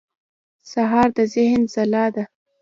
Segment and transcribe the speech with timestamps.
[0.71, 2.23] سهار د ذهن ځلا ده.